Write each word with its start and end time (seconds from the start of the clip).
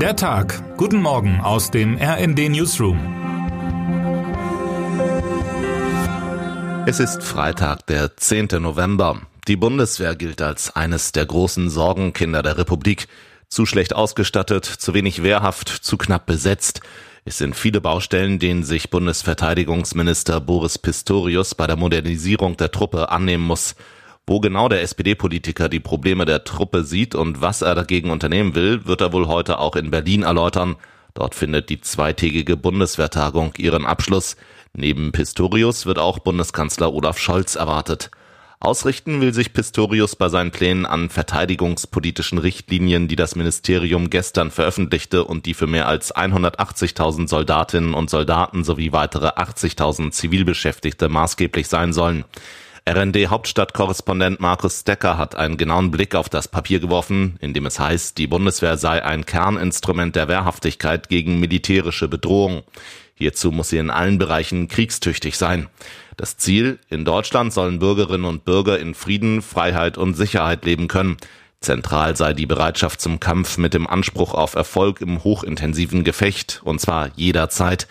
Der 0.00 0.14
Tag. 0.14 0.76
Guten 0.76 1.00
Morgen 1.00 1.40
aus 1.40 1.70
dem 1.70 1.96
RND 1.96 2.50
Newsroom. 2.50 2.98
Es 6.86 7.00
ist 7.00 7.22
Freitag, 7.22 7.86
der 7.86 8.14
10. 8.14 8.48
November. 8.60 9.22
Die 9.48 9.56
Bundeswehr 9.56 10.14
gilt 10.14 10.42
als 10.42 10.76
eines 10.76 11.12
der 11.12 11.24
großen 11.24 11.70
Sorgenkinder 11.70 12.42
der 12.42 12.58
Republik. 12.58 13.08
Zu 13.48 13.64
schlecht 13.64 13.94
ausgestattet, 13.94 14.66
zu 14.66 14.92
wenig 14.92 15.22
wehrhaft, 15.22 15.70
zu 15.70 15.96
knapp 15.96 16.26
besetzt. 16.26 16.82
Es 17.24 17.38
sind 17.38 17.56
viele 17.56 17.80
Baustellen, 17.80 18.38
denen 18.38 18.64
sich 18.64 18.90
Bundesverteidigungsminister 18.90 20.42
Boris 20.42 20.76
Pistorius 20.76 21.54
bei 21.54 21.66
der 21.66 21.76
Modernisierung 21.76 22.58
der 22.58 22.70
Truppe 22.70 23.08
annehmen 23.10 23.44
muss. 23.44 23.74
Wo 24.28 24.40
genau 24.40 24.68
der 24.68 24.82
SPD-Politiker 24.82 25.68
die 25.68 25.78
Probleme 25.78 26.24
der 26.24 26.42
Truppe 26.42 26.82
sieht 26.82 27.14
und 27.14 27.40
was 27.40 27.62
er 27.62 27.76
dagegen 27.76 28.10
unternehmen 28.10 28.56
will, 28.56 28.84
wird 28.84 29.00
er 29.00 29.12
wohl 29.12 29.28
heute 29.28 29.60
auch 29.60 29.76
in 29.76 29.92
Berlin 29.92 30.24
erläutern. 30.24 30.74
Dort 31.14 31.36
findet 31.36 31.70
die 31.70 31.80
zweitägige 31.80 32.56
Bundeswehrtagung 32.56 33.54
ihren 33.56 33.86
Abschluss. 33.86 34.36
Neben 34.74 35.12
Pistorius 35.12 35.86
wird 35.86 36.00
auch 36.00 36.18
Bundeskanzler 36.18 36.92
Olaf 36.92 37.18
Scholz 37.18 37.54
erwartet. 37.54 38.10
Ausrichten 38.58 39.20
will 39.20 39.32
sich 39.32 39.52
Pistorius 39.52 40.16
bei 40.16 40.28
seinen 40.28 40.50
Plänen 40.50 40.86
an 40.86 41.08
verteidigungspolitischen 41.08 42.38
Richtlinien, 42.38 43.06
die 43.06 43.14
das 43.14 43.36
Ministerium 43.36 44.10
gestern 44.10 44.50
veröffentlichte 44.50 45.22
und 45.24 45.46
die 45.46 45.54
für 45.54 45.68
mehr 45.68 45.86
als 45.86 46.12
180.000 46.12 47.28
Soldatinnen 47.28 47.94
und 47.94 48.10
Soldaten 48.10 48.64
sowie 48.64 48.90
weitere 48.90 49.28
80.000 49.28 50.10
Zivilbeschäftigte 50.10 51.08
maßgeblich 51.08 51.68
sein 51.68 51.92
sollen. 51.92 52.24
RND-Hauptstadtkorrespondent 52.88 54.38
Markus 54.38 54.80
Stecker 54.80 55.18
hat 55.18 55.34
einen 55.34 55.56
genauen 55.56 55.90
Blick 55.90 56.14
auf 56.14 56.28
das 56.28 56.46
Papier 56.46 56.78
geworfen, 56.78 57.36
in 57.40 57.52
dem 57.52 57.66
es 57.66 57.80
heißt, 57.80 58.16
die 58.16 58.28
Bundeswehr 58.28 58.76
sei 58.76 59.04
ein 59.04 59.26
Kerninstrument 59.26 60.14
der 60.14 60.28
Wehrhaftigkeit 60.28 61.08
gegen 61.08 61.40
militärische 61.40 62.06
Bedrohung. 62.06 62.62
Hierzu 63.14 63.50
muss 63.50 63.70
sie 63.70 63.78
in 63.78 63.90
allen 63.90 64.18
Bereichen 64.18 64.68
kriegstüchtig 64.68 65.36
sein. 65.36 65.66
Das 66.16 66.36
Ziel, 66.36 66.78
in 66.88 67.04
Deutschland 67.04 67.52
sollen 67.52 67.80
Bürgerinnen 67.80 68.24
und 68.24 68.44
Bürger 68.44 68.78
in 68.78 68.94
Frieden, 68.94 69.42
Freiheit 69.42 69.98
und 69.98 70.14
Sicherheit 70.14 70.64
leben 70.64 70.86
können. 70.86 71.16
Zentral 71.60 72.16
sei 72.16 72.34
die 72.34 72.46
Bereitschaft 72.46 73.00
zum 73.00 73.18
Kampf 73.18 73.58
mit 73.58 73.74
dem 73.74 73.88
Anspruch 73.88 74.32
auf 74.32 74.54
Erfolg 74.54 75.00
im 75.00 75.24
hochintensiven 75.24 76.04
Gefecht, 76.04 76.60
und 76.62 76.80
zwar 76.80 77.10
jederzeit. 77.16 77.88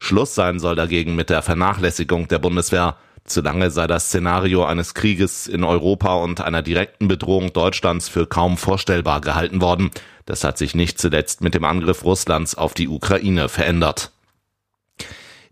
Schluss 0.00 0.34
sein 0.34 0.58
soll 0.58 0.74
dagegen 0.74 1.16
mit 1.16 1.28
der 1.28 1.42
Vernachlässigung 1.42 2.28
der 2.28 2.38
Bundeswehr. 2.38 2.96
Zu 3.28 3.42
lange 3.42 3.70
sei 3.70 3.86
das 3.86 4.06
Szenario 4.06 4.64
eines 4.64 4.94
Krieges 4.94 5.46
in 5.46 5.62
Europa 5.62 6.14
und 6.14 6.40
einer 6.40 6.62
direkten 6.62 7.08
Bedrohung 7.08 7.52
Deutschlands 7.52 8.08
für 8.08 8.26
kaum 8.26 8.56
vorstellbar 8.56 9.20
gehalten 9.20 9.60
worden. 9.60 9.90
Das 10.24 10.44
hat 10.44 10.56
sich 10.56 10.74
nicht 10.74 10.98
zuletzt 10.98 11.42
mit 11.42 11.54
dem 11.54 11.64
Angriff 11.64 12.04
Russlands 12.04 12.54
auf 12.54 12.72
die 12.72 12.88
Ukraine 12.88 13.50
verändert. 13.50 14.12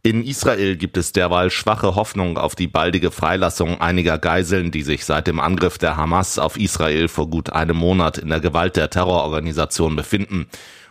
In 0.02 0.24
Israel 0.24 0.76
gibt 0.76 0.96
es 0.96 1.12
derweil 1.12 1.50
schwache 1.50 1.96
Hoffnung 1.96 2.38
auf 2.38 2.54
die 2.54 2.68
baldige 2.68 3.10
Freilassung 3.10 3.80
einiger 3.80 4.18
Geiseln, 4.18 4.70
die 4.70 4.82
sich 4.82 5.04
seit 5.04 5.26
dem 5.26 5.40
Angriff 5.40 5.76
der 5.76 5.96
Hamas 5.96 6.38
auf 6.38 6.56
Israel 6.56 7.08
vor 7.08 7.28
gut 7.28 7.50
einem 7.50 7.76
Monat 7.76 8.16
in 8.16 8.28
der 8.28 8.40
Gewalt 8.40 8.76
der 8.76 8.88
Terrororganisation 8.88 9.96
befinden 9.96 10.46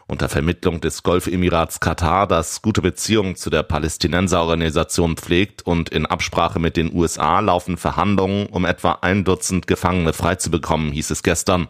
unter 0.08 0.30
Vermittlung 0.30 0.82
des 0.82 1.04
Golfemirats 1.04 1.80
Katar, 1.80 2.28
das 2.28 2.62
gute 2.62 2.82
Beziehungen 2.82 3.36
zu 3.36 3.50
der 3.50 3.64
Palästinenserorganisation 3.64 5.18
pflegt 5.18 5.66
und 5.66 5.90
in 5.90 6.06
Absprache 6.06 6.60
mit 6.60 6.78
den 6.78 6.94
USA 6.94 7.40
laufen 7.40 7.78
Verhandlungen, 7.78 8.46
um 8.48 8.66
etwa 8.66 9.00
ein 9.02 9.24
Dutzend 9.24 9.68
Gefangene 9.68 10.14
freizubekommen, 10.14 10.92
hieß 10.92 11.10
es 11.10 11.24
gestern. 11.24 11.68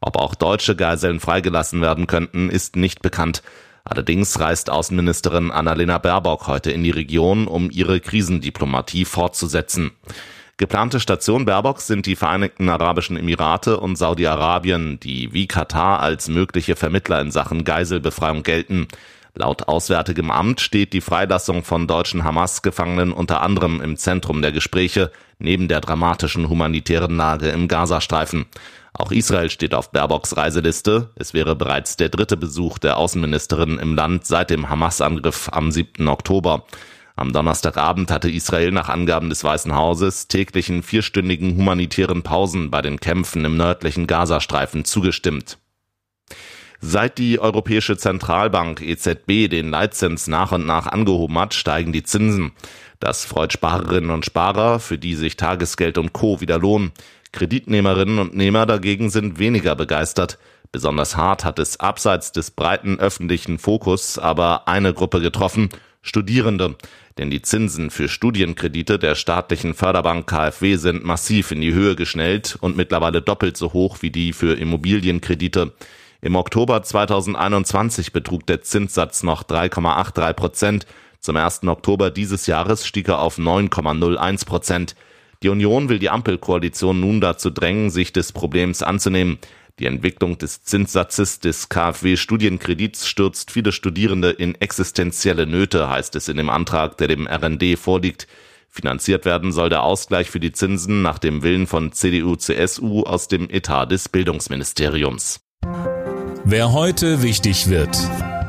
Ob 0.00 0.16
auch 0.16 0.34
deutsche 0.34 0.76
Geiseln 0.76 1.20
freigelassen 1.20 1.80
werden 1.80 2.06
könnten, 2.06 2.50
ist 2.50 2.76
nicht 2.76 3.02
bekannt. 3.02 3.42
Allerdings 3.84 4.38
reist 4.38 4.70
Außenministerin 4.70 5.50
Annalena 5.50 5.98
Baerbock 5.98 6.46
heute 6.46 6.70
in 6.70 6.84
die 6.84 6.90
Region, 6.90 7.46
um 7.46 7.70
ihre 7.70 8.00
Krisendiplomatie 8.00 9.04
fortzusetzen. 9.04 9.92
Geplante 10.58 10.98
Station 10.98 11.44
Baerbocks 11.44 11.86
sind 11.86 12.04
die 12.06 12.16
Vereinigten 12.16 12.68
Arabischen 12.68 13.16
Emirate 13.16 13.78
und 13.78 13.94
Saudi-Arabien, 13.94 14.98
die 14.98 15.32
wie 15.32 15.46
Katar 15.46 16.00
als 16.00 16.26
mögliche 16.26 16.74
Vermittler 16.74 17.20
in 17.20 17.30
Sachen 17.30 17.62
Geiselbefreiung 17.62 18.42
gelten. 18.42 18.88
Laut 19.36 19.68
Auswärtigem 19.68 20.32
Amt 20.32 20.60
steht 20.60 20.94
die 20.94 21.00
Freilassung 21.00 21.62
von 21.62 21.86
deutschen 21.86 22.24
Hamas-Gefangenen 22.24 23.12
unter 23.12 23.40
anderem 23.40 23.80
im 23.80 23.96
Zentrum 23.96 24.42
der 24.42 24.50
Gespräche, 24.50 25.12
neben 25.38 25.68
der 25.68 25.80
dramatischen 25.80 26.48
humanitären 26.48 27.16
Lage 27.16 27.50
im 27.50 27.68
Gazastreifen. 27.68 28.46
Auch 28.94 29.12
Israel 29.12 29.50
steht 29.50 29.74
auf 29.74 29.92
Baerbocks 29.92 30.36
Reiseliste. 30.36 31.10
Es 31.14 31.34
wäre 31.34 31.54
bereits 31.54 31.94
der 31.94 32.08
dritte 32.08 32.36
Besuch 32.36 32.78
der 32.78 32.96
Außenministerin 32.96 33.78
im 33.78 33.94
Land 33.94 34.26
seit 34.26 34.50
dem 34.50 34.68
Hamas-Angriff 34.68 35.50
am 35.52 35.70
7. 35.70 36.08
Oktober. 36.08 36.64
Am 37.18 37.32
Donnerstagabend 37.32 38.12
hatte 38.12 38.30
Israel 38.30 38.70
nach 38.70 38.88
Angaben 38.88 39.28
des 39.28 39.42
Weißen 39.42 39.74
Hauses 39.74 40.28
täglichen 40.28 40.84
vierstündigen 40.84 41.56
humanitären 41.56 42.22
Pausen 42.22 42.70
bei 42.70 42.80
den 42.80 43.00
Kämpfen 43.00 43.44
im 43.44 43.56
nördlichen 43.56 44.06
Gazastreifen 44.06 44.84
zugestimmt. 44.84 45.58
Seit 46.80 47.18
die 47.18 47.40
Europäische 47.40 47.96
Zentralbank 47.96 48.80
EZB 48.82 49.50
den 49.50 49.70
Leitzins 49.70 50.28
nach 50.28 50.52
und 50.52 50.64
nach 50.64 50.86
angehoben 50.86 51.36
hat, 51.40 51.54
steigen 51.54 51.92
die 51.92 52.04
Zinsen. 52.04 52.52
Das 53.00 53.24
freut 53.24 53.52
Sparerinnen 53.52 54.10
und 54.10 54.24
Sparer, 54.24 54.78
für 54.78 54.96
die 54.96 55.16
sich 55.16 55.36
Tagesgeld 55.36 55.98
und 55.98 56.12
Co. 56.12 56.40
wieder 56.40 56.60
lohnen. 56.60 56.92
Kreditnehmerinnen 57.32 58.20
und 58.20 58.36
Nehmer 58.36 58.64
dagegen 58.64 59.10
sind 59.10 59.40
weniger 59.40 59.74
begeistert. 59.74 60.38
Besonders 60.70 61.16
hart 61.16 61.44
hat 61.44 61.58
es 61.58 61.80
abseits 61.80 62.30
des 62.30 62.52
breiten 62.52 63.00
öffentlichen 63.00 63.58
Fokus 63.58 64.20
aber 64.20 64.68
eine 64.68 64.94
Gruppe 64.94 65.20
getroffen, 65.20 65.70
Studierende. 66.02 66.76
Denn 67.18 67.30
die 67.30 67.42
Zinsen 67.42 67.90
für 67.90 68.08
Studienkredite 68.08 68.98
der 68.98 69.14
staatlichen 69.14 69.74
Förderbank 69.74 70.28
KfW 70.28 70.76
sind 70.76 71.04
massiv 71.04 71.50
in 71.50 71.60
die 71.60 71.74
Höhe 71.74 71.96
geschnellt 71.96 72.56
und 72.60 72.76
mittlerweile 72.76 73.22
doppelt 73.22 73.56
so 73.56 73.72
hoch 73.72 73.98
wie 74.00 74.10
die 74.10 74.32
für 74.32 74.54
Immobilienkredite. 74.54 75.72
Im 76.20 76.36
Oktober 76.36 76.82
2021 76.82 78.12
betrug 78.12 78.46
der 78.46 78.62
Zinssatz 78.62 79.22
noch 79.22 79.42
3,83 79.44 80.32
Prozent. 80.32 80.86
Zum 81.20 81.36
1. 81.36 81.64
Oktober 81.64 82.10
dieses 82.10 82.46
Jahres 82.46 82.86
stieg 82.86 83.08
er 83.08 83.20
auf 83.20 83.38
9,01 83.38 84.46
Prozent. 84.46 84.94
Die 85.42 85.48
Union 85.48 85.88
will 85.88 86.00
die 86.00 86.10
Ampelkoalition 86.10 87.00
nun 87.00 87.20
dazu 87.20 87.50
drängen, 87.50 87.90
sich 87.90 88.12
des 88.12 88.32
Problems 88.32 88.82
anzunehmen. 88.82 89.38
Die 89.78 89.86
Entwicklung 89.86 90.38
des 90.38 90.64
Zinssatzes 90.64 91.38
des 91.38 91.68
KfW-Studienkredits 91.68 93.06
stürzt 93.06 93.52
viele 93.52 93.70
Studierende 93.70 94.30
in 94.30 94.56
existenzielle 94.56 95.46
Nöte, 95.46 95.88
heißt 95.88 96.16
es 96.16 96.28
in 96.28 96.36
dem 96.36 96.50
Antrag, 96.50 96.96
der 96.98 97.06
dem 97.06 97.28
RND 97.28 97.78
vorliegt. 97.78 98.26
Finanziert 98.68 99.24
werden 99.24 99.52
soll 99.52 99.68
der 99.68 99.82
Ausgleich 99.82 100.30
für 100.30 100.40
die 100.40 100.52
Zinsen 100.52 101.02
nach 101.02 101.18
dem 101.18 101.42
Willen 101.42 101.66
von 101.66 101.92
CDU-CSU 101.92 103.04
aus 103.04 103.28
dem 103.28 103.48
Etat 103.50 103.86
des 103.86 104.08
Bildungsministeriums. 104.08 105.40
Wer 106.44 106.72
heute 106.72 107.22
wichtig 107.22 107.68
wird. 107.68 107.96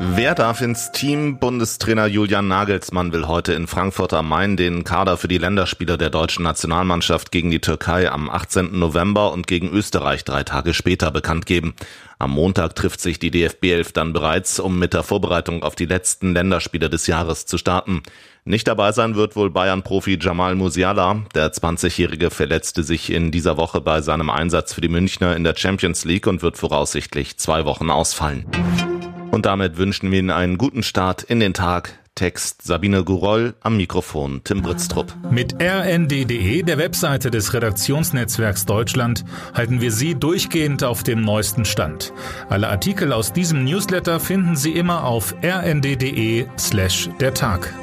Wer 0.01 0.33
darf 0.33 0.61
ins 0.61 0.93
Team? 0.93 1.39
Bundestrainer 1.39 2.07
Julian 2.07 2.47
Nagelsmann 2.47 3.11
will 3.11 3.27
heute 3.27 3.51
in 3.51 3.67
Frankfurt 3.67 4.13
am 4.13 4.29
Main 4.29 4.55
den 4.55 4.85
Kader 4.85 5.17
für 5.17 5.27
die 5.27 5.37
Länderspiele 5.37 5.97
der 5.97 6.09
deutschen 6.09 6.43
Nationalmannschaft 6.43 7.33
gegen 7.33 7.51
die 7.51 7.59
Türkei 7.59 8.09
am 8.09 8.29
18. 8.29 8.79
November 8.79 9.33
und 9.33 9.45
gegen 9.45 9.69
Österreich 9.69 10.23
drei 10.23 10.43
Tage 10.43 10.73
später 10.73 11.11
bekannt 11.11 11.45
geben. 11.45 11.73
Am 12.17 12.31
Montag 12.31 12.75
trifft 12.75 13.01
sich 13.01 13.19
die 13.19 13.29
DFB 13.29 13.65
11 13.65 13.91
dann 13.91 14.13
bereits, 14.13 14.59
um 14.61 14.79
mit 14.79 14.93
der 14.93 15.03
Vorbereitung 15.03 15.63
auf 15.63 15.75
die 15.75 15.85
letzten 15.85 16.33
Länderspiele 16.33 16.89
des 16.89 17.05
Jahres 17.07 17.45
zu 17.45 17.57
starten. 17.57 18.01
Nicht 18.45 18.69
dabei 18.69 18.93
sein 18.93 19.15
wird 19.15 19.35
wohl 19.35 19.49
Bayern-Profi 19.49 20.17
Jamal 20.19 20.55
Musiala. 20.55 21.23
Der 21.35 21.51
20-Jährige 21.51 22.29
verletzte 22.29 22.83
sich 22.83 23.11
in 23.11 23.31
dieser 23.31 23.57
Woche 23.57 23.81
bei 23.81 24.01
seinem 24.01 24.29
Einsatz 24.29 24.73
für 24.73 24.81
die 24.81 24.87
Münchner 24.87 25.35
in 25.35 25.43
der 25.43 25.55
Champions 25.57 26.05
League 26.05 26.25
und 26.25 26.41
wird 26.41 26.57
voraussichtlich 26.57 27.37
zwei 27.37 27.65
Wochen 27.65 27.89
ausfallen. 27.89 28.45
Und 29.31 29.45
damit 29.45 29.77
wünschen 29.77 30.11
wir 30.11 30.19
Ihnen 30.19 30.31
einen 30.31 30.57
guten 30.57 30.83
Start 30.83 31.23
in 31.23 31.39
den 31.39 31.53
Tag. 31.53 31.99
Text 32.19 32.63
Sabine 32.63 33.05
Guroll, 33.05 33.53
am 33.61 33.77
Mikrofon 33.77 34.41
Tim 34.43 34.61
Britztrup. 34.61 35.15
Mit 35.31 35.55
rnd.de, 35.61 36.63
der 36.63 36.77
Webseite 36.77 37.31
des 37.31 37.53
Redaktionsnetzwerks 37.53 38.65
Deutschland, 38.65 39.23
halten 39.53 39.79
wir 39.79 39.93
Sie 39.93 40.15
durchgehend 40.15 40.83
auf 40.83 41.03
dem 41.03 41.21
neuesten 41.21 41.63
Stand. 41.63 42.11
Alle 42.49 42.67
Artikel 42.67 43.13
aus 43.13 43.31
diesem 43.31 43.63
Newsletter 43.63 44.19
finden 44.19 44.57
Sie 44.57 44.73
immer 44.73 45.05
auf 45.05 45.33
rnd.de 45.41 46.45
slash 46.57 47.09
der 47.21 47.33
Tag. 47.33 47.73